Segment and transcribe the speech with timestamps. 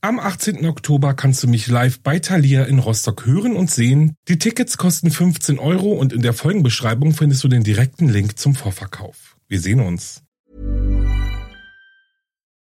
[0.00, 0.64] Am 18.
[0.64, 4.14] Oktober kannst du mich live bei Thalia in Rostock hören und sehen.
[4.28, 8.54] Die Tickets kosten 15 Euro und in der Folgenbeschreibung findest du den direkten Link zum
[8.54, 9.36] Vorverkauf.
[9.48, 10.22] Wir sehen uns.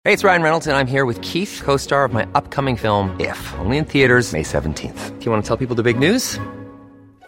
[0.03, 3.37] Hey, it's Ryan Reynolds and I'm here with Keith, co-star of my upcoming film If,
[3.59, 5.19] only in theaters May 17th.
[5.19, 6.39] Do you want to tell people the big news?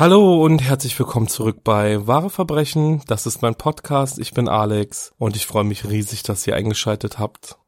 [0.00, 3.02] Hallo und herzlich willkommen zurück bei Wahre Verbrechen.
[3.06, 4.18] Das ist mein Podcast.
[4.18, 7.58] Ich bin Alex und ich freue mich riesig, dass ihr eingeschaltet habt.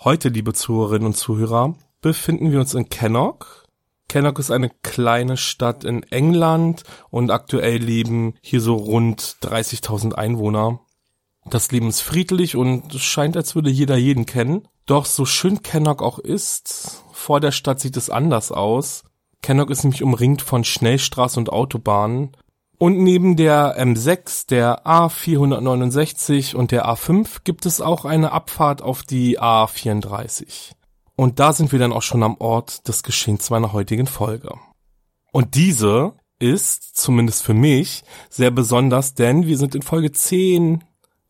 [0.00, 3.64] Heute, liebe Zuhörerinnen und Zuhörer, befinden wir uns in Kennock.
[4.10, 10.80] Kennock ist eine kleine Stadt in England und aktuell leben hier so rund 30.000 Einwohner.
[11.46, 14.68] Das Leben ist friedlich und es scheint, als würde jeder jeden kennen.
[14.84, 19.04] Doch so schön Kennock auch ist, vor der Stadt sieht es anders aus.
[19.44, 22.34] Kennock ist nämlich umringt von Schnellstraßen und Autobahnen.
[22.78, 29.02] Und neben der M6, der A469 und der A5 gibt es auch eine Abfahrt auf
[29.02, 30.72] die A34.
[31.14, 34.54] Und da sind wir dann auch schon am Ort des Geschehens meiner heutigen Folge.
[35.30, 40.82] Und diese ist, zumindest für mich, sehr besonders, denn wir sind in Folge 10.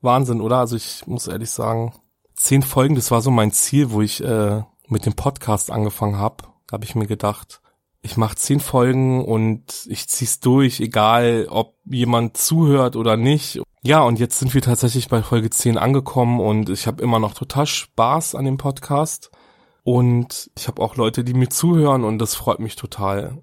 [0.02, 0.58] Wahnsinn, oder?
[0.58, 1.92] Also ich muss ehrlich sagen,
[2.36, 6.44] 10 Folgen, das war so mein Ziel, wo ich äh, mit dem Podcast angefangen habe.
[6.68, 7.60] Da habe ich mir gedacht,
[8.04, 13.62] ich mache zehn Folgen und ich zieh's durch, egal ob jemand zuhört oder nicht.
[13.82, 17.32] Ja, und jetzt sind wir tatsächlich bei Folge 10 angekommen und ich habe immer noch
[17.32, 19.30] total Spaß an dem Podcast.
[19.84, 23.42] Und ich habe auch Leute, die mir zuhören und das freut mich total.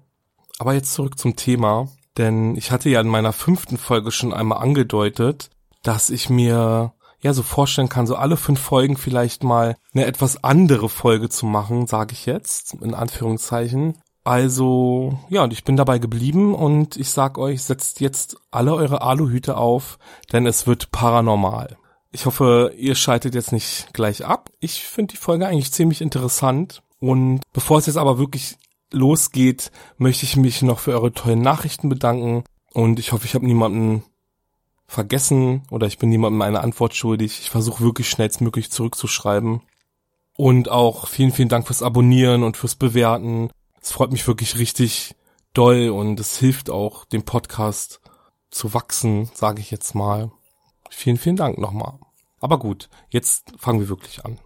[0.60, 4.58] Aber jetzt zurück zum Thema, denn ich hatte ja in meiner fünften Folge schon einmal
[4.58, 5.50] angedeutet,
[5.82, 10.44] dass ich mir ja so vorstellen kann, so alle fünf Folgen vielleicht mal eine etwas
[10.44, 13.98] andere Folge zu machen, sage ich jetzt, in Anführungszeichen.
[14.24, 19.02] Also, ja, und ich bin dabei geblieben und ich sag euch, setzt jetzt alle eure
[19.02, 19.98] Aluhüte auf,
[20.32, 21.76] denn es wird paranormal.
[22.12, 24.50] Ich hoffe, ihr schaltet jetzt nicht gleich ab.
[24.60, 26.82] Ich finde die Folge eigentlich ziemlich interessant.
[27.00, 28.58] Und bevor es jetzt aber wirklich
[28.92, 32.44] losgeht, möchte ich mich noch für eure tollen Nachrichten bedanken.
[32.74, 34.04] Und ich hoffe, ich habe niemanden
[34.86, 37.40] vergessen oder ich bin niemandem eine Antwort schuldig.
[37.40, 39.62] Ich versuche wirklich schnellstmöglich zurückzuschreiben.
[40.36, 43.50] Und auch vielen, vielen Dank fürs Abonnieren und fürs Bewerten
[43.82, 45.16] es freut mich wirklich richtig
[45.54, 48.00] doll und es hilft auch dem Podcast
[48.50, 50.30] zu wachsen, sage ich jetzt mal.
[50.88, 51.98] Vielen, vielen Dank nochmal.
[52.40, 54.38] Aber gut, jetzt fangen wir wirklich an.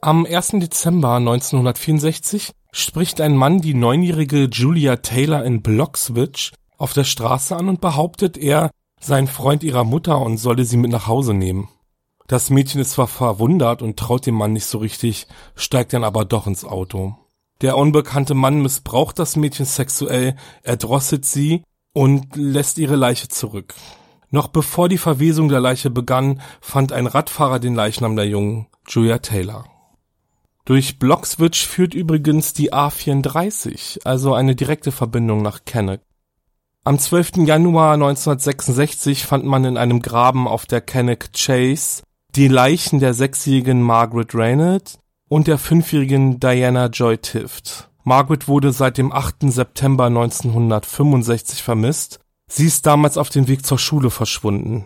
[0.00, 0.48] Am 1.
[0.54, 7.68] Dezember 1964 spricht ein Mann die neunjährige Julia Taylor in Bloxwich auf der Straße an
[7.68, 8.70] und behauptet, er
[9.00, 11.68] sei ein Freund ihrer Mutter und solle sie mit nach Hause nehmen.
[12.26, 16.24] Das Mädchen ist zwar verwundert und traut dem Mann nicht so richtig, steigt dann aber
[16.24, 17.14] doch ins Auto.
[17.60, 21.62] Der unbekannte Mann missbraucht das Mädchen sexuell, erdrosselt sie
[21.92, 23.74] und lässt ihre Leiche zurück.
[24.30, 29.18] Noch bevor die Verwesung der Leiche begann, fand ein Radfahrer den Leichnam der jungen Julia
[29.18, 29.64] Taylor.
[30.64, 36.00] Durch Bloxwich führt übrigens die A34, also eine direkte Verbindung nach Kenneck.
[36.82, 37.46] Am 12.
[37.46, 42.02] Januar 1966 fand man in einem Graben auf der Kenneck Chase
[42.36, 44.98] die Leichen der sechsjährigen Margaret Reynolds
[45.28, 47.88] und der fünfjährigen Diana Joy Tift.
[48.04, 49.50] Margaret wurde seit dem 8.
[49.50, 52.20] September 1965 vermisst.
[52.46, 54.84] Sie ist damals auf dem Weg zur Schule verschwunden.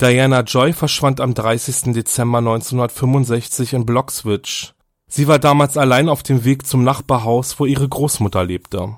[0.00, 1.92] Diana Joy verschwand am 30.
[1.92, 4.72] Dezember 1965 in Bloxwich.
[5.08, 8.96] Sie war damals allein auf dem Weg zum Nachbarhaus, wo ihre Großmutter lebte.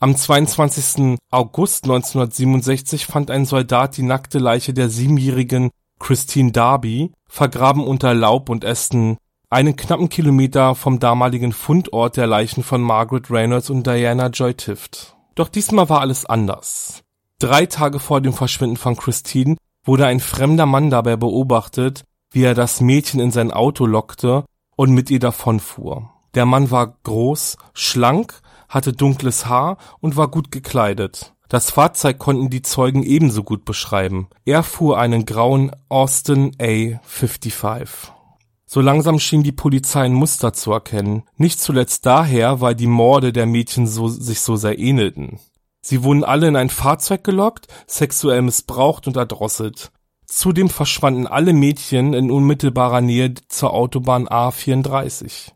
[0.00, 1.18] Am 22.
[1.30, 8.48] August 1967 fand ein Soldat die nackte Leiche der siebenjährigen Christine Darby, vergraben unter Laub
[8.48, 9.16] und Ästen,
[9.50, 15.16] einen knappen Kilometer vom damaligen Fundort der Leichen von Margaret Reynolds und Diana Joy Tift.
[15.34, 17.02] Doch diesmal war alles anders.
[17.38, 22.54] Drei Tage vor dem Verschwinden von Christine wurde ein fremder Mann dabei beobachtet, wie er
[22.54, 24.44] das Mädchen in sein Auto lockte
[24.74, 26.10] und mit ihr davonfuhr.
[26.34, 31.34] Der Mann war groß, schlank hatte dunkles Haar und war gut gekleidet.
[31.48, 34.28] Das Fahrzeug konnten die Zeugen ebenso gut beschreiben.
[34.44, 37.88] Er fuhr einen grauen Austin A55.
[38.68, 43.32] So langsam schien die Polizei ein Muster zu erkennen, nicht zuletzt daher, weil die Morde
[43.32, 45.38] der Mädchen so, sich so sehr ähnelten.
[45.80, 49.92] Sie wurden alle in ein Fahrzeug gelockt, sexuell missbraucht und erdrosselt.
[50.26, 55.52] Zudem verschwanden alle Mädchen in unmittelbarer Nähe zur Autobahn A34.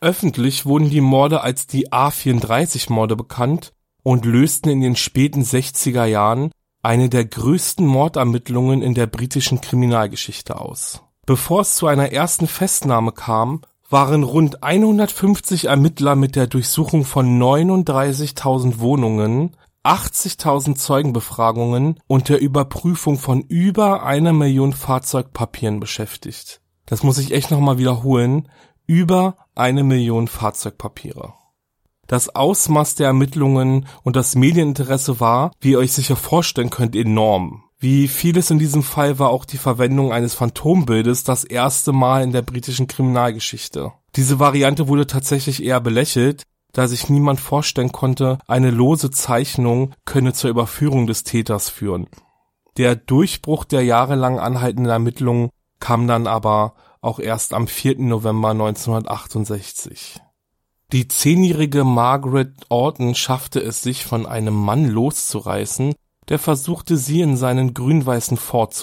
[0.00, 3.72] Öffentlich wurden die Morde als die A34-Morde bekannt
[4.06, 10.60] und lösten in den späten 60er Jahren eine der größten Mordermittlungen in der britischen Kriminalgeschichte
[10.60, 11.02] aus.
[11.26, 17.36] Bevor es zu einer ersten Festnahme kam, waren rund 150 Ermittler mit der Durchsuchung von
[17.36, 26.60] 39.000 Wohnungen, 80.000 Zeugenbefragungen und der Überprüfung von über einer Million Fahrzeugpapieren beschäftigt.
[26.86, 28.48] Das muss ich echt nochmal wiederholen
[28.86, 31.34] über eine Million Fahrzeugpapiere.
[32.06, 37.64] Das Ausmaß der Ermittlungen und das Medieninteresse war, wie ihr euch sicher vorstellen könnt, enorm.
[37.78, 42.32] Wie vieles in diesem Fall war auch die Verwendung eines Phantombildes das erste Mal in
[42.32, 43.92] der britischen Kriminalgeschichte.
[44.14, 50.32] Diese Variante wurde tatsächlich eher belächelt, da sich niemand vorstellen konnte, eine lose Zeichnung könne
[50.32, 52.06] zur Überführung des Täters führen.
[52.76, 55.50] Der Durchbruch der jahrelang anhaltenden Ermittlungen
[55.80, 57.98] kam dann aber auch erst am 4.
[58.00, 60.20] November 1968.
[60.92, 65.94] Die zehnjährige Margaret Orton schaffte es sich von einem Mann loszureißen,
[66.28, 68.74] der versuchte sie in seinen grün-weißen Ford.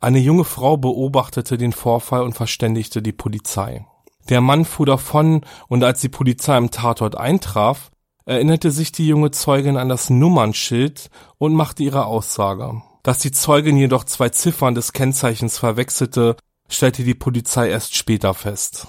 [0.00, 3.84] Eine junge Frau beobachtete den Vorfall und verständigte die Polizei.
[4.28, 7.90] Der Mann fuhr davon und als die Polizei am Tatort eintraf,
[8.24, 12.82] erinnerte sich die junge Zeugin an das Nummernschild und machte ihre Aussage.
[13.02, 16.36] Dass die Zeugin jedoch zwei Ziffern des Kennzeichens verwechselte,
[16.68, 18.86] stellte die Polizei erst später fest.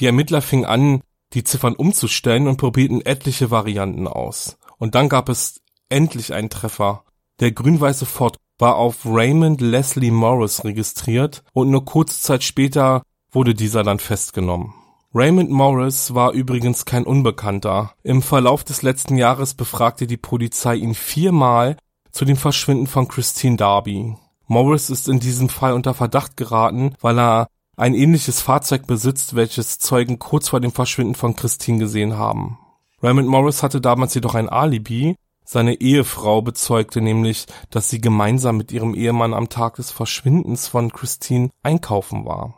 [0.00, 1.02] Die Ermittler fingen an,
[1.34, 4.58] die Ziffern umzustellen und probierten etliche Varianten aus.
[4.78, 7.04] Und dann gab es endlich einen Treffer.
[7.40, 13.54] Der grün-weiße Ford war auf Raymond Leslie Morris registriert und nur kurze Zeit später wurde
[13.54, 14.74] dieser dann festgenommen.
[15.14, 17.92] Raymond Morris war übrigens kein Unbekannter.
[18.02, 21.76] Im Verlauf des letzten Jahres befragte die Polizei ihn viermal
[22.12, 24.16] zu dem Verschwinden von Christine Darby.
[24.46, 29.78] Morris ist in diesem Fall unter Verdacht geraten, weil er ein ähnliches Fahrzeug besitzt, welches
[29.78, 32.58] Zeugen kurz vor dem Verschwinden von Christine gesehen haben.
[33.02, 35.16] Raymond Morris hatte damals jedoch ein Alibi.
[35.44, 40.92] Seine Ehefrau bezeugte nämlich, dass sie gemeinsam mit ihrem Ehemann am Tag des Verschwindens von
[40.92, 42.54] Christine einkaufen war.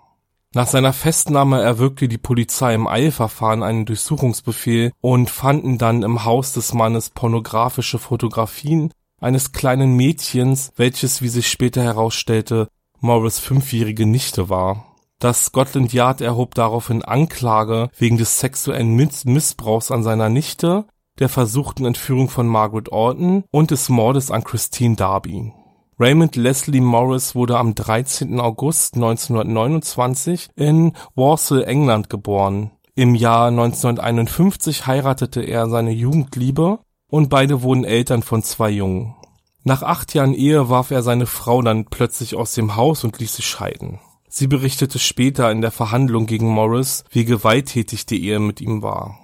[0.53, 6.53] Nach seiner Festnahme erwirkte die Polizei im Eilverfahren einen Durchsuchungsbefehl und fanden dann im Haus
[6.53, 12.69] des Mannes pornografische Fotografien eines kleinen Mädchens, welches, wie sich später herausstellte,
[13.01, 14.94] Morris fünfjährige Nichte war.
[15.25, 20.85] Das Scotland Yard erhob daraufhin Anklage wegen des sexuellen Missbrauchs an seiner Nichte,
[21.19, 25.51] der versuchten Entführung von Margaret Orton und des Mordes an Christine Darby.
[25.99, 28.39] Raymond Leslie Morris wurde am 13.
[28.39, 32.73] August 1929 in Walsall, England geboren.
[32.95, 39.15] Im Jahr 1951 heiratete er seine Jugendliebe und beide wurden Eltern von zwei Jungen.
[39.63, 43.37] Nach acht Jahren Ehe warf er seine Frau dann plötzlich aus dem Haus und ließ
[43.37, 44.01] sie scheiden.
[44.37, 49.17] Sie berichtete später in der Verhandlung gegen Morris, wie gewalttätig die Ehe mit ihm war.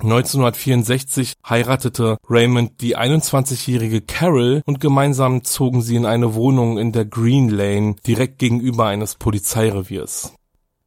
[0.00, 7.04] 1964 heiratete Raymond die 21-jährige Carol und gemeinsam zogen sie in eine Wohnung in der
[7.04, 10.34] Green Lane direkt gegenüber eines Polizeireviers.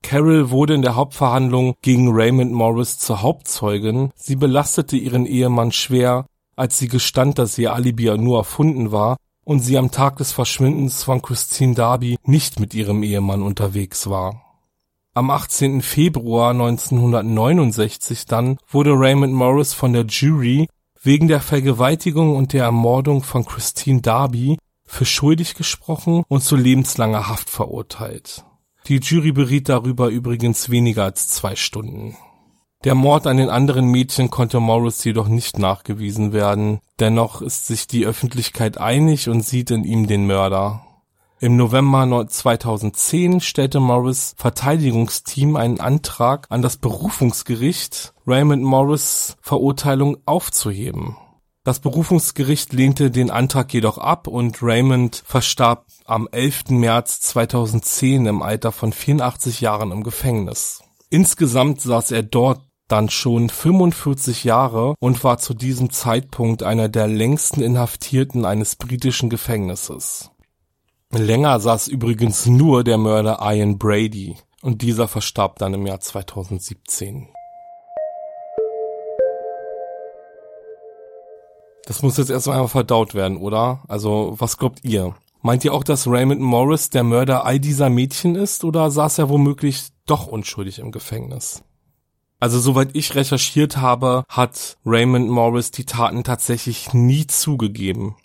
[0.03, 4.11] Carol wurde in der Hauptverhandlung gegen Raymond Morris zur Hauptzeugin.
[4.15, 6.25] Sie belastete ihren Ehemann schwer,
[6.57, 11.03] als sie gestand, dass ihr Alibi nur erfunden war und sie am Tag des Verschwindens
[11.03, 14.41] von Christine Darby nicht mit ihrem Ehemann unterwegs war.
[15.13, 15.81] Am 18.
[15.81, 20.69] Februar 1969 dann wurde Raymond Morris von der Jury
[21.01, 27.27] wegen der Vergewaltigung und der Ermordung von Christine Darby für schuldig gesprochen und zu lebenslanger
[27.27, 28.45] Haft verurteilt.
[28.87, 32.15] Die Jury beriet darüber übrigens weniger als zwei Stunden.
[32.83, 36.79] Der Mord an den anderen Mädchen konnte Morris jedoch nicht nachgewiesen werden.
[36.99, 40.81] Dennoch ist sich die Öffentlichkeit einig und sieht in ihm den Mörder.
[41.39, 51.17] Im November 2010 stellte Morris Verteidigungsteam einen Antrag an das Berufungsgericht, Raymond Morris Verurteilung aufzuheben.
[51.63, 56.69] Das Berufungsgericht lehnte den Antrag jedoch ab und Raymond verstarb am 11.
[56.69, 60.81] März 2010 im Alter von 84 Jahren im Gefängnis.
[61.11, 62.61] Insgesamt saß er dort
[62.91, 69.29] dann schon 45 Jahre und war zu diesem Zeitpunkt einer der längsten Inhaftierten eines britischen
[69.29, 70.31] Gefängnisses.
[71.11, 77.27] Länger saß übrigens nur der Mörder Ian Brady und dieser verstarb dann im Jahr 2017.
[81.85, 83.81] Das muss jetzt erstmal einmal verdaut werden, oder?
[83.87, 85.15] Also, was glaubt ihr?
[85.41, 89.29] Meint ihr auch, dass Raymond Morris der Mörder all dieser Mädchen ist oder saß er
[89.29, 91.63] womöglich doch unschuldig im Gefängnis?
[92.41, 98.15] Also soweit ich recherchiert habe, hat Raymond Morris die Taten tatsächlich nie zugegeben.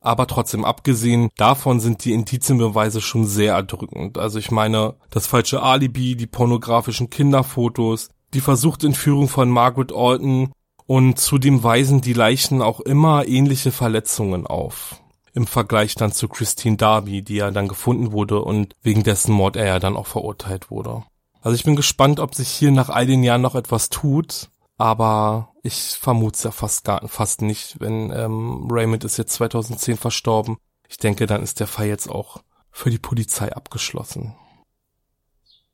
[0.00, 4.16] Aber trotzdem, abgesehen davon sind die Indizienbeweise schon sehr erdrückend.
[4.16, 10.52] Also ich meine, das falsche Alibi, die pornografischen Kinderfotos, die versuchte Entführung von Margaret Alton
[10.86, 15.02] und zudem weisen die Leichen auch immer ähnliche Verletzungen auf.
[15.34, 19.56] Im Vergleich dann zu Christine Darby, die ja dann gefunden wurde und wegen dessen Mord
[19.56, 21.02] er ja dann auch verurteilt wurde.
[21.40, 25.52] Also ich bin gespannt, ob sich hier nach all den Jahren noch etwas tut, aber
[25.62, 30.58] ich vermute es ja fast gar fast nicht, wenn ähm, Raymond ist jetzt 2010 verstorben.
[30.88, 34.34] Ich denke, dann ist der Fall jetzt auch für die Polizei abgeschlossen.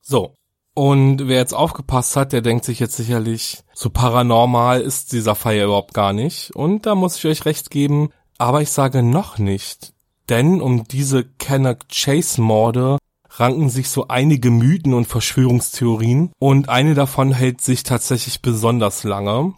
[0.01, 0.35] So,
[0.75, 5.57] und wer jetzt aufgepasst hat, der denkt sich jetzt sicherlich, so paranormal ist dieser Fall
[5.57, 6.51] ja überhaupt gar nicht.
[6.55, 9.95] Und da muss ich euch recht geben, aber ich sage noch nicht.
[10.29, 12.99] Denn um diese Kenneth Chase Morde
[13.41, 19.55] ranken sich so einige Mythen und Verschwörungstheorien und eine davon hält sich tatsächlich besonders lange.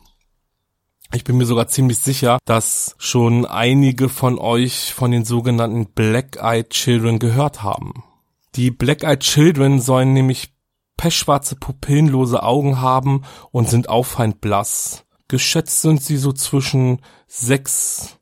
[1.14, 6.36] Ich bin mir sogar ziemlich sicher, dass schon einige von euch von den sogenannten Black
[6.36, 8.04] Eyed Children gehört haben.
[8.56, 10.52] Die Black Eyed Children sollen nämlich
[10.98, 15.06] pechschwarze pupillenlose Augen haben und sind auffallend blass.
[15.28, 18.17] Geschätzt sind sie so zwischen sechs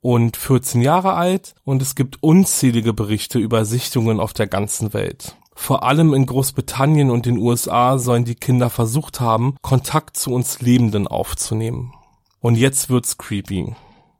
[0.00, 5.36] und 14 Jahre alt und es gibt unzählige Berichte über Sichtungen auf der ganzen Welt.
[5.54, 10.60] Vor allem in Großbritannien und den USA sollen die Kinder versucht haben, Kontakt zu uns
[10.60, 11.92] Lebenden aufzunehmen.
[12.40, 13.74] Und jetzt wird's creepy.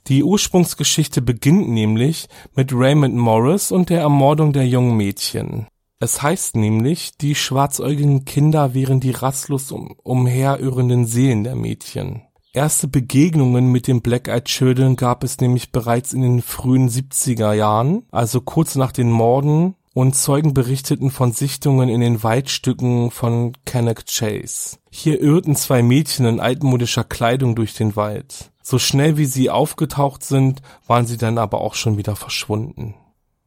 [0.07, 5.67] Die Ursprungsgeschichte beginnt nämlich mit Raymond Morris und der Ermordung der jungen Mädchen.
[5.99, 12.23] Es heißt nämlich, die schwarzäugigen Kinder wären die rastlos um, umherirrenden Seelen der Mädchen.
[12.53, 18.03] Erste Begegnungen mit den Black-Eyed Children gab es nämlich bereits in den frühen 70er Jahren,
[18.11, 24.05] also kurz nach den Morden, und Zeugen berichteten von Sichtungen in den Waldstücken von Cannock
[24.07, 24.79] Chase.
[24.91, 28.51] Hier irrten zwei Mädchen in altmodischer Kleidung durch den Wald.
[28.63, 32.95] So schnell wie sie aufgetaucht sind, waren sie dann aber auch schon wieder verschwunden.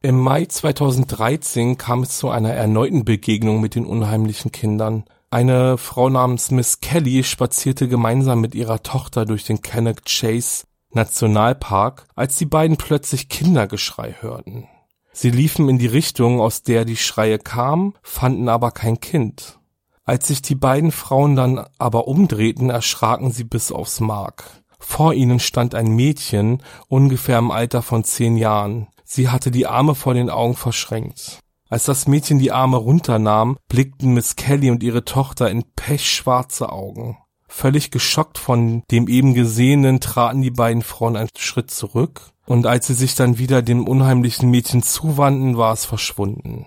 [0.00, 5.04] Im Mai 2013 kam es zu einer erneuten Begegnung mit den unheimlichen Kindern.
[5.34, 10.62] Eine Frau namens Miss Kelly spazierte gemeinsam mit ihrer Tochter durch den Cannock Chase
[10.92, 14.68] Nationalpark, als die beiden plötzlich Kindergeschrei hörten.
[15.12, 19.58] Sie liefen in die Richtung, aus der die Schreie kamen, fanden aber kein Kind.
[20.04, 24.44] Als sich die beiden Frauen dann aber umdrehten, erschraken sie bis aufs Mark.
[24.78, 28.86] Vor ihnen stand ein Mädchen, ungefähr im Alter von zehn Jahren.
[29.02, 31.40] Sie hatte die Arme vor den Augen verschränkt.
[31.74, 37.18] Als das Mädchen die Arme runternahm, blickten Miss Kelly und ihre Tochter in pechschwarze Augen.
[37.48, 42.86] Völlig geschockt von dem eben Gesehenen traten die beiden Frauen einen Schritt zurück, und als
[42.86, 46.66] sie sich dann wieder dem unheimlichen Mädchen zuwandten, war es verschwunden.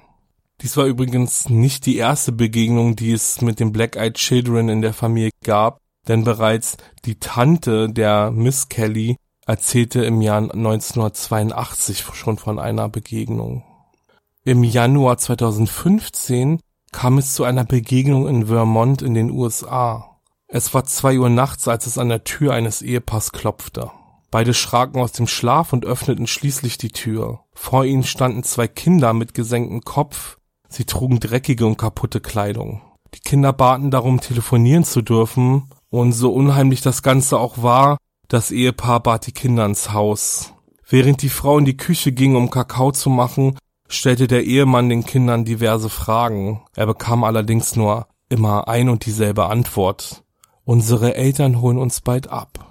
[0.59, 4.93] Dies war übrigens nicht die erste Begegnung, die es mit den Black-Eyed Children in der
[4.93, 12.59] Familie gab, denn bereits die Tante der Miss Kelly erzählte im Jahr 1982 schon von
[12.59, 13.63] einer Begegnung.
[14.48, 16.62] Im Januar 2015
[16.94, 20.22] kam es zu einer Begegnung in Vermont in den USA.
[20.48, 23.92] Es war zwei Uhr nachts, als es an der Tür eines Ehepaars klopfte.
[24.32, 27.42] Beide schraken aus dem Schlaf und öffneten schließlich die Tür.
[27.56, 30.38] Vor ihnen standen zwei Kinder mit gesenktem Kopf.
[30.70, 32.82] Sie trugen dreckige und kaputte Kleidung.
[33.16, 37.98] Die Kinder baten darum, telefonieren zu dürfen, und so unheimlich das Ganze auch war,
[38.30, 40.54] das Ehepaar bat die Kinder ins Haus.
[40.88, 45.06] Während die Frau in die Küche ging, um Kakao zu machen, stellte der Ehemann den
[45.06, 46.62] Kindern diverse Fragen.
[46.75, 50.24] Er bekam allerdings nur immer ein und dieselbe Antwort.
[50.65, 52.67] Unsere Eltern holen uns bald ab.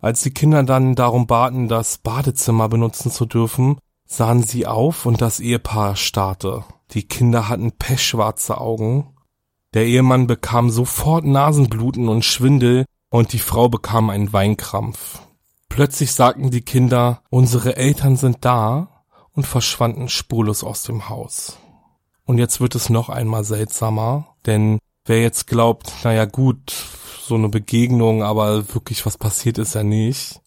[0.00, 5.20] Als die Kinder dann darum baten, das Badezimmer benutzen zu dürfen, sahen sie auf und
[5.20, 6.64] das Ehepaar starrte.
[6.92, 9.14] Die Kinder hatten pechschwarze Augen.
[9.74, 15.20] Der Ehemann bekam sofort Nasenbluten und Schwindel, und die Frau bekam einen Weinkrampf.
[15.68, 18.95] Plötzlich sagten die Kinder, unsere Eltern sind da
[19.36, 21.58] und verschwanden spurlos aus dem Haus.
[22.24, 26.74] Und jetzt wird es noch einmal seltsamer, denn wer jetzt glaubt, naja gut,
[27.22, 30.40] so eine Begegnung, aber wirklich was passiert ist ja nicht.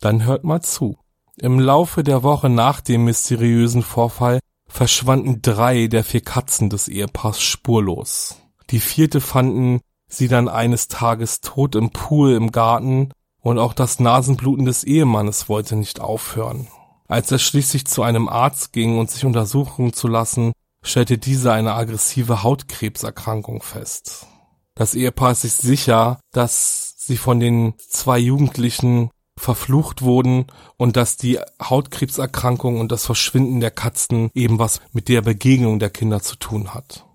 [0.00, 0.96] Dann hört mal zu.
[1.36, 7.40] Im Laufe der Woche nach dem mysteriösen Vorfall verschwanden drei der vier Katzen des Ehepaars
[7.40, 8.36] spurlos.
[8.70, 14.00] Die vierte fanden sie dann eines Tages tot im Pool im Garten und auch das
[14.00, 16.68] Nasenbluten des Ehemannes wollte nicht aufhören.
[17.08, 21.72] Als er schließlich zu einem Arzt ging und sich untersuchen zu lassen, stellte dieser eine
[21.72, 24.26] aggressive Hautkrebserkrankung fest.
[24.74, 30.46] Das Ehepaar ist sich sicher, dass sie von den zwei Jugendlichen verflucht wurden
[30.76, 35.90] und dass die Hautkrebserkrankung und das Verschwinden der Katzen eben was mit der Begegnung der
[35.90, 37.06] Kinder zu tun hat.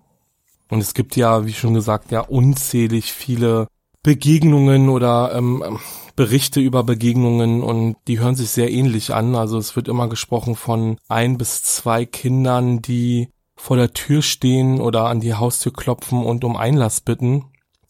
[0.68, 3.68] Und es gibt ja, wie schon gesagt, ja unzählig viele
[4.04, 5.78] Begegnungen oder ähm,
[6.14, 9.34] Berichte über Begegnungen und die hören sich sehr ähnlich an.
[9.34, 14.80] Also es wird immer gesprochen von ein bis zwei Kindern, die vor der Tür stehen
[14.80, 17.46] oder an die Haustür klopfen und um Einlass bitten.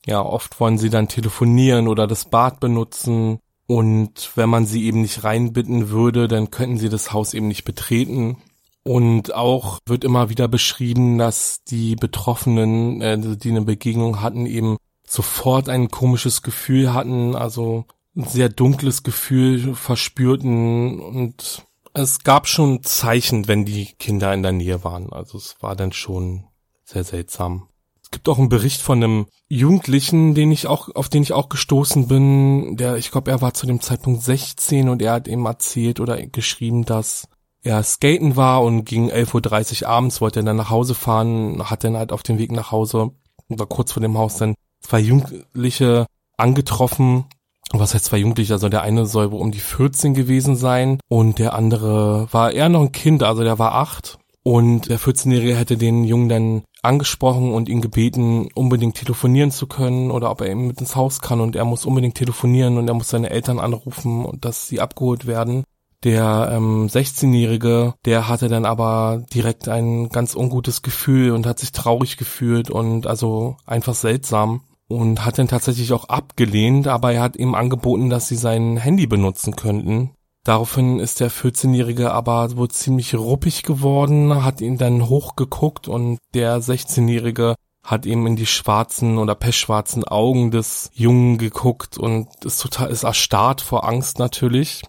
[0.07, 5.01] Ja, oft wollen sie dann telefonieren oder das Bad benutzen und wenn man sie eben
[5.01, 8.37] nicht reinbitten würde, dann könnten sie das Haus eben nicht betreten.
[8.85, 14.77] Und auch wird immer wieder beschrieben, dass die Betroffenen, äh, die eine Begegnung hatten, eben
[15.07, 17.85] sofort ein komisches Gefühl hatten, also
[18.17, 24.53] ein sehr dunkles Gefühl verspürten und es gab schon Zeichen, wenn die Kinder in der
[24.53, 25.13] Nähe waren.
[25.13, 26.45] Also es war dann schon
[26.85, 27.69] sehr seltsam
[28.15, 32.07] gibt auch einen Bericht von einem Jugendlichen, den ich auch, auf den ich auch gestoßen
[32.07, 32.77] bin.
[32.77, 36.25] Der, ich glaube, er war zu dem Zeitpunkt 16 und er hat eben erzählt oder
[36.25, 37.29] geschrieben, dass
[37.63, 41.83] er skaten war und gegen 11.30 Uhr abends wollte er dann nach Hause fahren, hat
[41.83, 43.11] dann halt auf dem Weg nach Hause,
[43.49, 47.25] war kurz vor dem Haus dann zwei Jugendliche angetroffen.
[47.73, 48.53] Was heißt zwei Jugendliche?
[48.53, 52.69] Also der eine soll wohl um die 14 gewesen sein und der andere war eher
[52.69, 54.19] noch ein Kind, also der war acht.
[54.47, 60.11] Und der 14-Jährige hätte den Jungen dann angesprochen und ihn gebeten, unbedingt telefonieren zu können
[60.11, 62.93] oder ob er eben mit ins Haus kann und er muss unbedingt telefonieren und er
[62.93, 65.65] muss seine Eltern anrufen und dass sie abgeholt werden.
[66.05, 71.73] Der ähm, 16-Jährige, der hatte dann aber direkt ein ganz ungutes Gefühl und hat sich
[71.73, 77.37] traurig gefühlt und also einfach seltsam und hat dann tatsächlich auch abgelehnt, aber er hat
[77.37, 80.11] ihm angeboten, dass sie sein Handy benutzen könnten.
[80.45, 86.61] Daraufhin ist der 14-Jährige aber wohl ziemlich ruppig geworden, hat ihn dann hochgeguckt und der
[86.61, 92.91] 16-Jährige hat ihm in die schwarzen oder pechschwarzen Augen des Jungen geguckt und ist total
[92.91, 94.83] ist erstarrt vor Angst natürlich.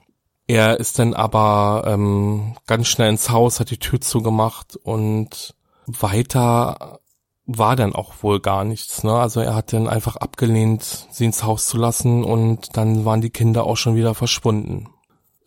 [0.47, 5.55] Er ist dann aber ähm, ganz schnell ins Haus, hat die Tür zugemacht und
[5.87, 6.99] weiter
[7.45, 9.03] war dann auch wohl gar nichts.
[9.03, 9.13] Ne?
[9.13, 13.29] Also er hat dann einfach abgelehnt, sie ins Haus zu lassen und dann waren die
[13.29, 14.89] Kinder auch schon wieder verschwunden.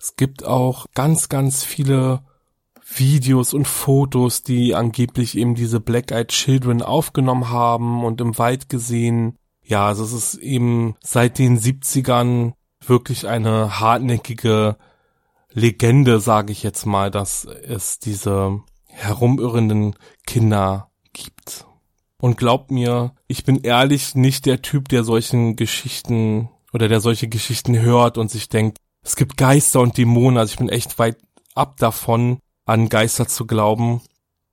[0.01, 2.21] Es gibt auch ganz, ganz viele
[2.95, 8.69] Videos und Fotos, die angeblich eben diese Black Eyed Children aufgenommen haben und im Wald
[8.69, 9.37] gesehen.
[9.63, 14.77] Ja, also es ist eben seit den 70ern wirklich eine hartnäckige
[15.53, 21.68] Legende, sage ich jetzt mal, dass es diese herumirrenden Kinder gibt.
[22.21, 27.29] Und glaubt mir, ich bin ehrlich nicht der Typ, der solchen Geschichten oder der solche
[27.29, 31.17] Geschichten hört und sich denkt, es gibt Geister und Dämonen, also ich bin echt weit
[31.55, 34.03] ab davon, an Geister zu glauben.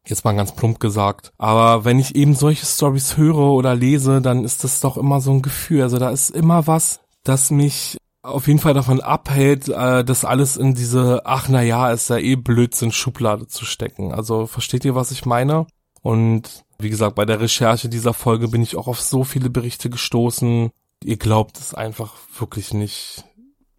[0.07, 1.31] Jetzt mal ganz plump gesagt.
[1.37, 5.31] Aber wenn ich eben solche Stories höre oder lese, dann ist das doch immer so
[5.31, 5.81] ein Gefühl.
[5.81, 10.57] Also da ist immer was, das mich auf jeden Fall davon abhält, äh, das alles
[10.57, 14.11] in diese, ach na ja, ist ja eh Blödsinn Schublade zu stecken.
[14.11, 15.67] Also versteht ihr, was ich meine?
[16.01, 19.89] Und wie gesagt, bei der Recherche dieser Folge bin ich auch auf so viele Berichte
[19.89, 20.71] gestoßen.
[21.03, 23.23] Ihr glaubt es einfach wirklich nicht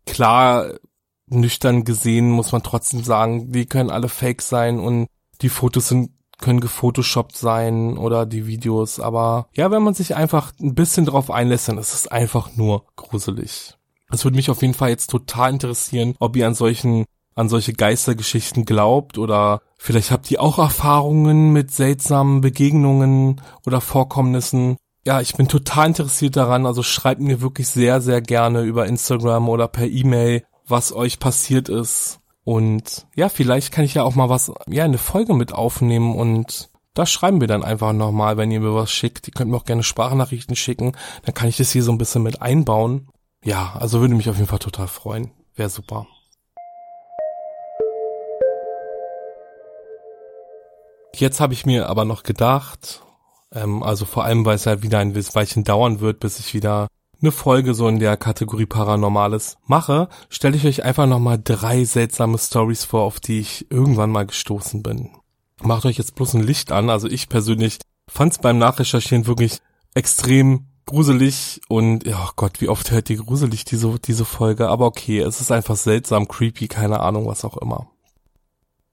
[0.06, 0.72] klar,
[1.28, 5.08] nüchtern gesehen muss man trotzdem sagen, die können alle fake sein und
[5.42, 10.52] die Fotos sind können gefotoshoppt sein oder die Videos, aber ja, wenn man sich einfach
[10.60, 13.74] ein bisschen drauf einlässt, dann ist es einfach nur gruselig.
[14.10, 17.06] Es würde mich auf jeden Fall jetzt total interessieren, ob ihr an solchen,
[17.36, 24.76] an solche Geistergeschichten glaubt oder vielleicht habt ihr auch Erfahrungen mit seltsamen Begegnungen oder Vorkommnissen
[25.06, 26.66] ja, ich bin total interessiert daran.
[26.66, 31.68] Also schreibt mir wirklich sehr, sehr gerne über Instagram oder per E-Mail, was euch passiert
[31.68, 32.18] ist.
[32.42, 36.70] Und ja, vielleicht kann ich ja auch mal was, ja, eine Folge mit aufnehmen und
[36.94, 39.28] da schreiben wir dann einfach nochmal, wenn ihr mir was schickt.
[39.28, 40.92] Ihr könnt mir auch gerne Sprachnachrichten schicken.
[41.24, 43.08] Dann kann ich das hier so ein bisschen mit einbauen.
[43.44, 45.30] Ja, also würde mich auf jeden Fall total freuen.
[45.54, 46.06] Wäre super.
[51.20, 53.02] Jetzt habe ich mir aber noch gedacht,
[53.52, 56.88] ähm, also vor allem, weil es halt wieder ein Weilchen dauern wird, bis ich wieder
[57.22, 62.36] eine Folge so in der Kategorie Paranormales mache, stelle ich euch einfach nochmal drei seltsame
[62.38, 65.10] Stories vor, auf die ich irgendwann mal gestoßen bin.
[65.62, 66.90] Macht euch jetzt bloß ein Licht an.
[66.90, 69.60] Also ich persönlich fand es beim Nachrecherchieren wirklich
[69.94, 74.86] extrem gruselig und, ja oh Gott, wie oft hört ihr gruselig diese, diese Folge, aber
[74.86, 77.88] okay, es ist einfach seltsam, creepy, keine Ahnung, was auch immer.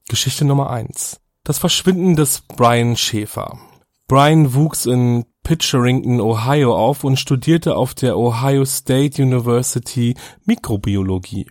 [0.07, 3.59] Geschichte Nummer eins: Das Verschwinden des Brian Schäfer.
[4.07, 11.47] Brian wuchs in Pitcherington, Ohio auf und studierte auf der Ohio State University Mikrobiologie.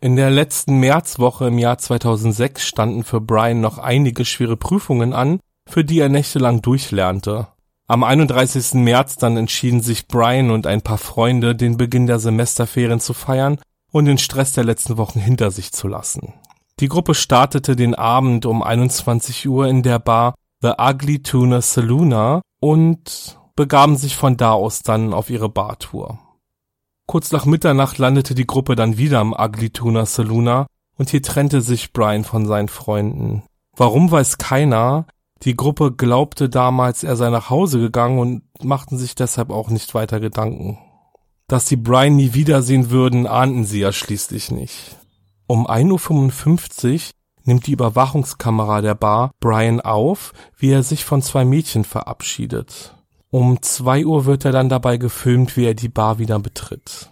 [0.00, 5.40] In der letzten Märzwoche im Jahr 2006 standen für Brian noch einige schwere Prüfungen an,
[5.68, 7.48] für die er nächtelang durchlernte.
[7.86, 8.82] Am 31.
[8.82, 13.60] März dann entschieden sich Brian und ein paar Freunde, den Beginn der Semesterferien zu feiern
[13.92, 16.32] und den Stress der letzten Wochen hinter sich zu lassen.
[16.80, 22.42] Die Gruppe startete den Abend um 21 Uhr in der Bar The Ugly Tuna Saloona
[22.60, 26.18] und begaben sich von da aus dann auf ihre Bartour.
[27.06, 31.60] Kurz nach Mitternacht landete die Gruppe dann wieder am Ugly Tuna Saloona und hier trennte
[31.60, 33.44] sich Brian von seinen Freunden.
[33.76, 35.06] Warum weiß keiner.
[35.42, 39.94] Die Gruppe glaubte damals, er sei nach Hause gegangen und machten sich deshalb auch nicht
[39.94, 40.78] weiter Gedanken.
[41.48, 44.96] Dass sie Brian nie wiedersehen würden, ahnten sie ja schließlich nicht.
[45.46, 47.00] Um 1.55 Uhr
[47.44, 52.94] nimmt die Überwachungskamera der Bar Brian auf, wie er sich von zwei Mädchen verabschiedet.
[53.30, 57.10] Um zwei Uhr wird er dann dabei gefilmt, wie er die Bar wieder betritt.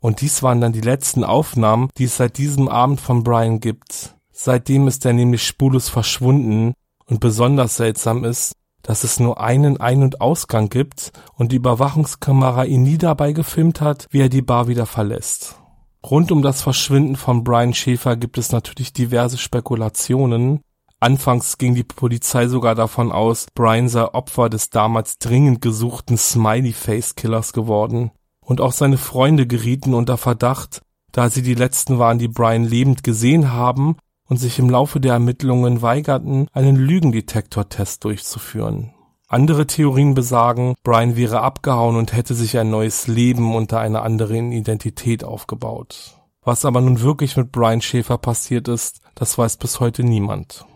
[0.00, 4.14] Und dies waren dann die letzten Aufnahmen, die es seit diesem Abend von Brian gibt.
[4.30, 6.74] Seitdem ist er nämlich spurlos verschwunden
[7.06, 12.64] und besonders seltsam ist, dass es nur einen Ein- und Ausgang gibt und die Überwachungskamera
[12.64, 15.56] ihn nie dabei gefilmt hat, wie er die Bar wieder verlässt.
[16.04, 20.60] Rund um das Verschwinden von Brian Schäfer gibt es natürlich diverse Spekulationen,
[21.04, 27.52] Anfangs ging die Polizei sogar davon aus, Brian sei Opfer des damals dringend gesuchten Smiley-Face-Killers
[27.52, 28.10] geworden.
[28.40, 30.80] Und auch seine Freunde gerieten unter Verdacht,
[31.12, 33.96] da sie die letzten waren, die Brian lebend gesehen haben
[34.30, 38.94] und sich im Laufe der Ermittlungen weigerten, einen Lügendetektortest durchzuführen.
[39.26, 44.52] Andere Theorien besagen, Brian wäre abgehauen und hätte sich ein neues Leben unter einer anderen
[44.52, 46.16] Identität aufgebaut.
[46.42, 50.66] Was aber nun wirklich mit Brian Schäfer passiert ist, das weiß bis heute niemand.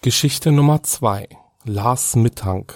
[0.00, 1.28] Geschichte Nummer zwei:
[1.64, 2.74] Lars Mittank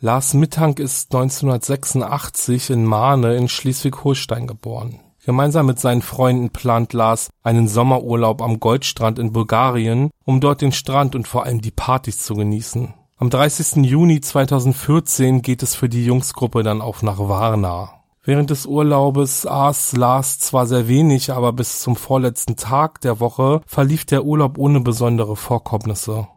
[0.00, 5.00] Lars Mittank ist 1986 in Mahne in Schleswig-Holstein geboren.
[5.24, 10.70] Gemeinsam mit seinen Freunden plant Lars einen Sommerurlaub am Goldstrand in Bulgarien, um dort den
[10.70, 12.94] Strand und vor allem die Partys zu genießen.
[13.20, 13.84] Am 30.
[13.84, 17.90] Juni 2014 geht es für die Jungsgruppe dann auch nach Varna.
[18.22, 23.60] Während des Urlaubes aß Lars zwar sehr wenig, aber bis zum vorletzten Tag der Woche
[23.66, 26.28] verlief der Urlaub ohne besondere Vorkommnisse.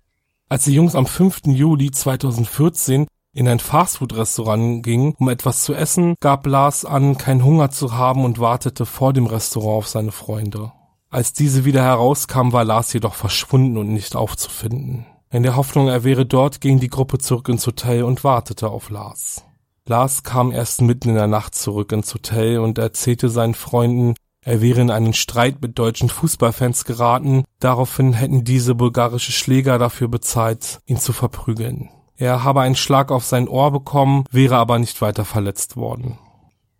[0.49, 1.41] Als die Jungs am 5.
[1.45, 7.69] Juli 2014 in ein Fastfood-Restaurant gingen, um etwas zu essen, gab Lars an, keinen Hunger
[7.69, 10.71] zu haben und wartete vor dem Restaurant auf seine Freunde.
[11.11, 15.05] Als diese wieder herauskamen, war Lars jedoch verschwunden und nicht aufzufinden.
[15.33, 18.89] In der Hoffnung, er wäre dort, ging die Gruppe zurück ins Hotel und wartete auf
[18.89, 19.45] Lars.
[19.85, 24.13] Lars kam erst mitten in der Nacht zurück ins Hotel und erzählte seinen Freunden,
[24.43, 30.09] er wäre in einen Streit mit deutschen Fußballfans geraten, daraufhin hätten diese bulgarische Schläger dafür
[30.09, 31.89] bezahlt, ihn zu verprügeln.
[32.17, 36.19] Er habe einen Schlag auf sein Ohr bekommen, wäre aber nicht weiter verletzt worden.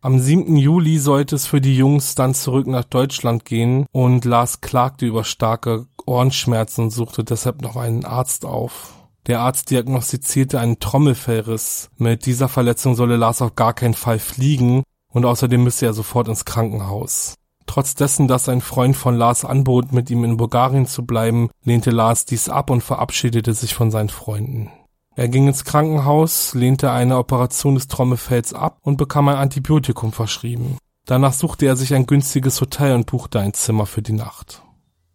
[0.04, 0.56] Am 7.
[0.58, 5.24] Juli sollte es für die Jungs dann zurück nach Deutschland gehen und Lars klagte über
[5.24, 8.96] starke Ohrenschmerzen und suchte deshalb noch einen Arzt auf.
[9.28, 11.92] Der Arzt diagnostizierte einen Trommelfellriss.
[11.98, 14.82] Mit dieser Verletzung solle Lars auf gar keinen Fall fliegen
[15.14, 17.36] und außerdem müsse er sofort ins Krankenhaus.
[17.68, 21.92] Trotz dessen, dass ein Freund von Lars anbot, mit ihm in Bulgarien zu bleiben, lehnte
[21.92, 24.72] Lars dies ab und verabschiedete sich von seinen Freunden.
[25.16, 30.78] Er ging ins Krankenhaus, lehnte eine Operation des Trommelfells ab und bekam ein Antibiotikum verschrieben.
[31.06, 34.62] Danach suchte er sich ein günstiges Hotel und buchte ein Zimmer für die Nacht.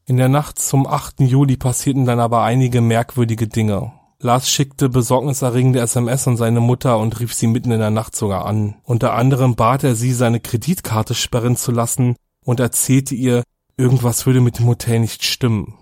[0.05, 1.21] In der Nacht zum 8.
[1.21, 3.93] Juli passierten dann aber einige merkwürdige Dinge.
[4.21, 8.47] Lars schickte besorgniserregende SMS an seine Mutter und rief sie mitten in der Nacht sogar
[8.47, 8.77] an.
[8.83, 13.43] Unter anderem bat er sie, seine Kreditkarte sperren zu lassen, und erzählte ihr,
[13.77, 15.75] irgendwas würde mit dem Hotel nicht stimmen.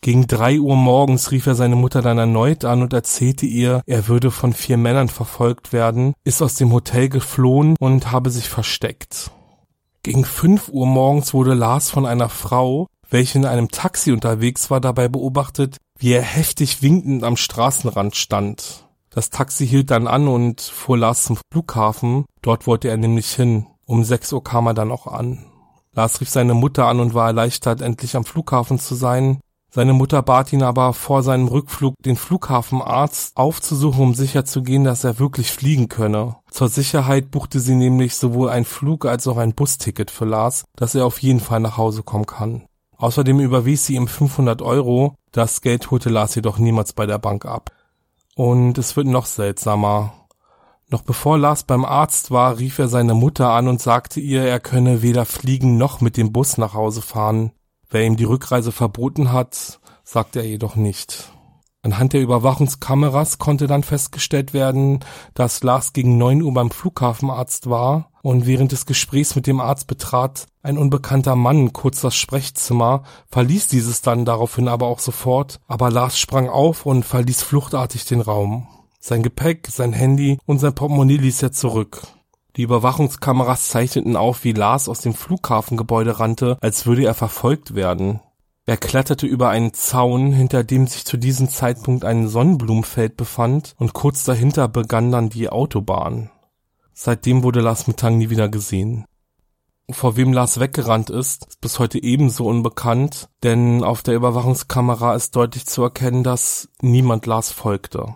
[0.00, 4.06] Gegen drei Uhr morgens rief er seine Mutter dann erneut an und erzählte ihr, er
[4.06, 9.32] würde von vier Männern verfolgt werden, ist aus dem Hotel geflohen und habe sich versteckt.
[10.04, 14.80] Gegen fünf Uhr morgens wurde Lars von einer Frau, welche in einem Taxi unterwegs war,
[14.80, 18.86] dabei beobachtet, wie er heftig winkend am Straßenrand stand.
[19.10, 23.66] Das Taxi hielt dann an und fuhr Lars zum Flughafen, dort wollte er nämlich hin.
[23.84, 25.46] Um sechs Uhr kam er dann auch an.
[25.92, 29.40] Lars rief seine Mutter an und war erleichtert, endlich am Flughafen zu sein.
[29.70, 35.18] Seine Mutter bat ihn aber vor seinem Rückflug, den Flughafenarzt aufzusuchen, um sicherzugehen, dass er
[35.18, 36.36] wirklich fliegen könne.
[36.50, 40.94] Zur Sicherheit buchte sie nämlich sowohl ein Flug als auch ein Busticket für Lars, dass
[40.94, 42.64] er auf jeden Fall nach Hause kommen kann.
[42.96, 45.14] Außerdem überwies sie ihm 500 Euro.
[45.32, 47.70] Das Geld holte Lars jedoch niemals bei der Bank ab.
[48.34, 50.14] Und es wird noch seltsamer.
[50.90, 54.58] Noch bevor Lars beim Arzt war, rief er seine Mutter an und sagte ihr, er
[54.58, 57.52] könne weder fliegen noch mit dem Bus nach Hause fahren.
[57.90, 61.32] Wer ihm die Rückreise verboten hat, sagte er jedoch nicht.
[61.82, 65.00] Anhand der Überwachungskameras konnte dann festgestellt werden,
[65.32, 69.86] dass Lars gegen neun Uhr beim Flughafenarzt war und während des Gesprächs mit dem Arzt
[69.86, 75.90] betrat ein unbekannter Mann kurz das Sprechzimmer, verließ dieses dann daraufhin aber auch sofort, aber
[75.90, 78.68] Lars sprang auf und verließ fluchtartig den Raum.
[79.00, 82.02] Sein Gepäck, sein Handy und sein Portemonnaie ließ er zurück.
[82.56, 88.20] Die Überwachungskameras zeichneten auf, wie Lars aus dem Flughafengebäude rannte, als würde er verfolgt werden.
[88.66, 93.94] Er kletterte über einen Zaun, hinter dem sich zu diesem Zeitpunkt ein Sonnenblumenfeld befand, und
[93.94, 96.30] kurz dahinter begann dann die Autobahn.
[96.92, 99.06] Seitdem wurde Lars Mittag nie wieder gesehen.
[99.90, 105.34] Vor wem Lars weggerannt ist, ist bis heute ebenso unbekannt, denn auf der Überwachungskamera ist
[105.34, 108.14] deutlich zu erkennen, dass niemand Lars folgte.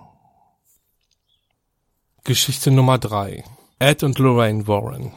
[2.24, 3.42] Geschichte Nummer drei:
[3.82, 5.10] Ed und Lorraine Warren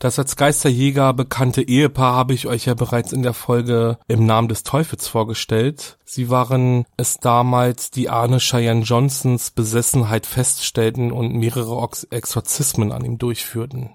[0.00, 4.46] das als Geisterjäger bekannte Ehepaar habe ich euch ja bereits in der Folge Im Namen
[4.46, 5.98] des Teufels vorgestellt.
[6.04, 13.18] Sie waren es damals, die Arne Cheyenne Johnsons Besessenheit feststellten und mehrere Exorzismen an ihm
[13.18, 13.90] durchführten.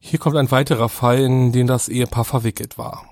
[0.00, 3.04] Hier kommt ein weiterer Fall, in den das Ehepaar verwickelt war.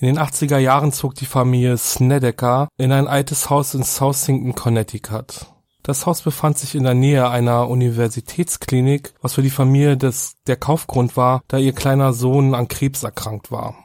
[0.00, 5.46] In den 80er Jahren zog die Familie Snedeker in ein altes Haus in Southington, Connecticut.
[5.84, 10.56] Das Haus befand sich in der Nähe einer Universitätsklinik, was für die Familie des, der
[10.56, 13.76] Kaufgrund war, da ihr kleiner Sohn an Krebs erkrankt war.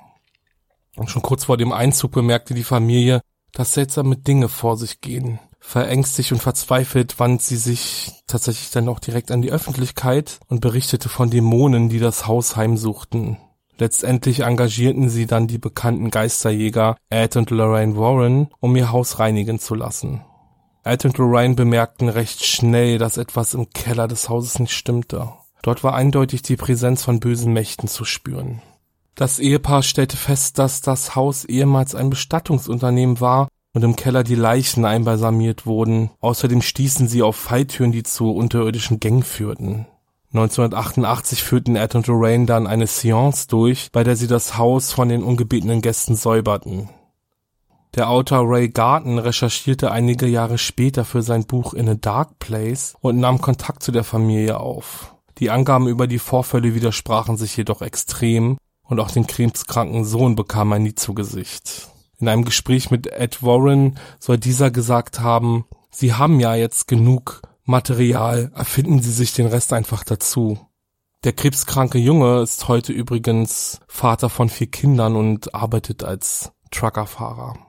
[0.96, 3.20] Und schon kurz vor dem Einzug bemerkte die Familie,
[3.52, 5.40] dass seltsame Dinge vor sich gehen.
[5.60, 11.10] Verängstigt und verzweifelt wandte sie sich tatsächlich dann auch direkt an die Öffentlichkeit und berichtete
[11.10, 13.40] von Dämonen, die das Haus heimsuchten.
[13.78, 19.60] Letztendlich engagierten sie dann die bekannten Geisterjäger Ed und Lorraine Warren, um ihr Haus reinigen
[19.60, 20.22] zu lassen.
[20.84, 25.30] Ed und Lorraine bemerkten recht schnell, dass etwas im Keller des Hauses nicht stimmte.
[25.62, 28.62] Dort war eindeutig die Präsenz von bösen Mächten zu spüren.
[29.16, 34.36] Das Ehepaar stellte fest, dass das Haus ehemals ein Bestattungsunternehmen war und im Keller die
[34.36, 36.12] Leichen einbalsamiert wurden.
[36.22, 39.86] Außerdem stießen sie auf Falltüren, die zu unterirdischen Gängen führten.
[40.32, 45.10] 1988 führten Ed und Lorraine dann eine Seance durch, bei der sie das Haus von
[45.10, 46.90] den ungebetenen Gästen säuberten.
[47.96, 52.94] Der Autor Ray Garton recherchierte einige Jahre später für sein Buch In a Dark Place
[53.02, 55.16] und nahm Kontakt zu der Familie auf.
[55.40, 60.72] Die Angaben über die Vorfälle widersprachen sich jedoch extrem und auch den krebskranken Sohn bekam
[60.72, 61.90] er nie zu Gesicht.
[62.20, 67.42] In einem Gespräch mit Ed Warren soll dieser gesagt haben, Sie haben ja jetzt genug
[67.64, 70.60] Material, erfinden Sie sich den Rest einfach dazu.
[71.24, 77.69] Der krebskranke Junge ist heute übrigens Vater von vier Kindern und arbeitet als Truckerfahrer.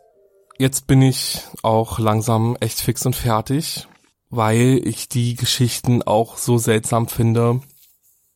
[0.61, 3.87] Jetzt bin ich auch langsam echt fix und fertig,
[4.29, 7.61] weil ich die Geschichten auch so seltsam finde.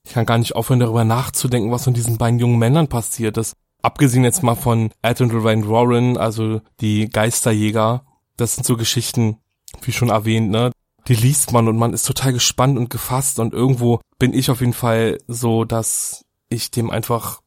[0.04, 3.54] Ich kann gar nicht aufhören, darüber nachzudenken, was von diesen beiden jungen Männern passiert ist.
[3.84, 8.08] Abgesehen jetzt mal von Ed und Lorraine Warren, also die Geisterjäger.
[8.38, 9.38] Das sind so Geschichten,
[9.84, 10.72] wie schon erwähnt, ne?
[11.08, 14.62] Die liest man und man ist total gespannt und gefasst und irgendwo bin ich auf
[14.62, 17.42] jeden Fall so, dass ich dem einfach,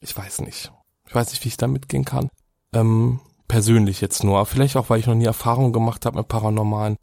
[0.00, 0.72] ich weiß nicht,
[1.06, 2.30] ich weiß nicht, wie ich da mitgehen kann.
[2.72, 4.44] Ähm, persönlich jetzt nur.
[4.46, 6.96] Vielleicht auch, weil ich noch nie Erfahrung gemacht habe mit Paranormalen.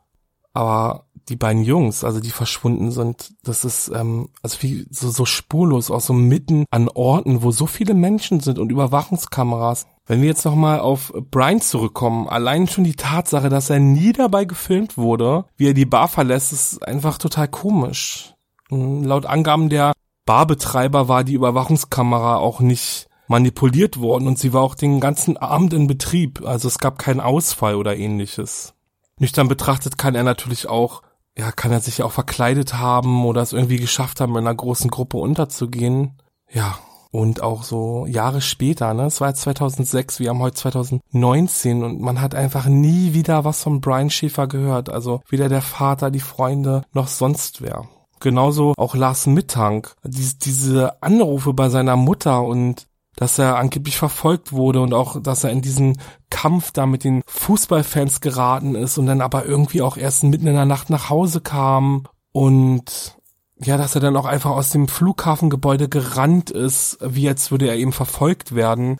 [0.53, 5.25] Aber die beiden Jungs, also die verschwunden sind, das ist ähm, also wie so, so
[5.25, 9.85] spurlos, auch so mitten an Orten, wo so viele Menschen sind und Überwachungskameras.
[10.05, 14.45] Wenn wir jetzt nochmal auf Brian zurückkommen, allein schon die Tatsache, dass er nie dabei
[14.45, 18.33] gefilmt wurde, wie er die Bar verlässt, ist einfach total komisch.
[18.69, 19.93] Hm, laut Angaben der
[20.25, 25.73] Barbetreiber war die Überwachungskamera auch nicht manipuliert worden und sie war auch den ganzen Abend
[25.73, 26.45] in Betrieb.
[26.45, 28.75] Also es gab keinen Ausfall oder ähnliches.
[29.17, 31.01] Nüchtern betrachtet kann er natürlich auch,
[31.35, 34.91] ja, kann er sich auch verkleidet haben oder es irgendwie geschafft haben, in einer großen
[34.91, 36.21] Gruppe unterzugehen.
[36.51, 36.77] Ja,
[37.11, 42.01] und auch so Jahre später, ne, es war jetzt 2006, wir haben heute 2019 und
[42.01, 44.89] man hat einfach nie wieder was von Brian Schäfer gehört.
[44.89, 47.87] Also weder der Vater, die Freunde, noch sonst wer.
[48.19, 49.95] Genauso auch Lars Mittank.
[50.03, 52.87] Diese Anrufe bei seiner Mutter und
[53.21, 57.21] dass er angeblich verfolgt wurde und auch, dass er in diesen Kampf da mit den
[57.27, 61.39] Fußballfans geraten ist und dann aber irgendwie auch erst mitten in der Nacht nach Hause
[61.39, 63.19] kam und
[63.59, 67.75] ja, dass er dann auch einfach aus dem Flughafengebäude gerannt ist, wie als würde er
[67.75, 68.97] eben verfolgt werden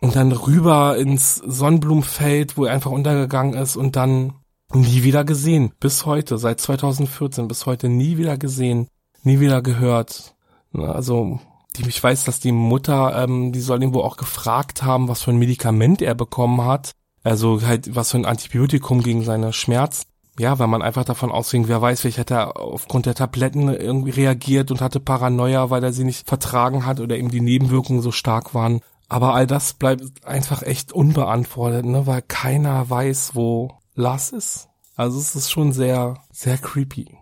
[0.00, 4.34] und dann rüber ins Sonnenblumenfeld, wo er einfach untergegangen ist und dann
[4.72, 5.72] nie wieder gesehen.
[5.80, 8.86] Bis heute, seit 2014, bis heute nie wieder gesehen,
[9.24, 10.36] nie wieder gehört.
[10.72, 11.40] Also,
[11.80, 15.38] ich weiß, dass die Mutter, ähm, die soll wohl auch gefragt haben, was für ein
[15.38, 16.92] Medikament er bekommen hat.
[17.22, 20.06] Also halt, was für ein Antibiotikum gegen seine Schmerzen.
[20.38, 24.10] Ja, weil man einfach davon ausging, wer weiß, vielleicht hat er aufgrund der Tabletten irgendwie
[24.10, 28.12] reagiert und hatte Paranoia, weil er sie nicht vertragen hat oder eben die Nebenwirkungen so
[28.12, 28.80] stark waren.
[29.08, 34.68] Aber all das bleibt einfach echt unbeantwortet, ne, weil keiner weiß, wo Lars ist.
[34.94, 37.16] Also es ist schon sehr, sehr creepy.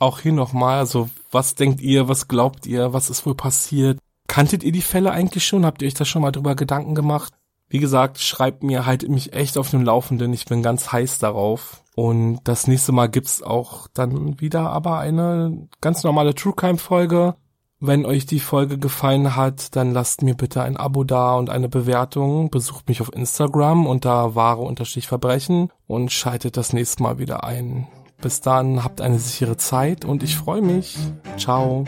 [0.00, 3.98] Auch hier nochmal, also was denkt ihr, was glaubt ihr, was ist wohl passiert?
[4.26, 5.66] Kanntet ihr die Fälle eigentlich schon?
[5.66, 7.34] Habt ihr euch da schon mal drüber Gedanken gemacht?
[7.68, 10.32] Wie gesagt, schreibt mir, haltet mich echt auf dem Laufenden.
[10.32, 11.84] Ich bin ganz heiß darauf.
[11.94, 17.34] Und das nächste Mal gibt's auch dann wieder aber eine ganz normale True Crime Folge.
[17.78, 21.68] Wenn euch die Folge gefallen hat, dann lasst mir bitte ein Abo da und eine
[21.68, 22.50] Bewertung.
[22.50, 27.86] Besucht mich auf Instagram unter wahre-verbrechen und schaltet das nächste Mal wieder ein.
[28.22, 30.98] Bis dann, habt eine sichere Zeit und ich freue mich.
[31.38, 31.84] Ciao.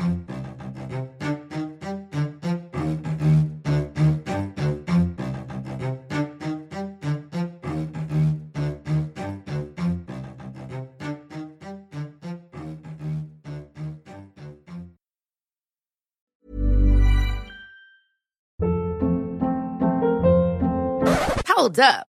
[21.55, 22.12] Hold up.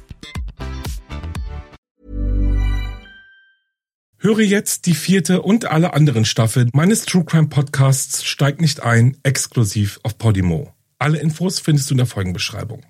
[4.23, 9.17] Höre jetzt die vierte und alle anderen Staffeln meines True Crime Podcasts Steig nicht ein,
[9.23, 10.75] exklusiv auf Podimo.
[10.99, 12.83] Alle Infos findest du in der Folgenbeschreibung.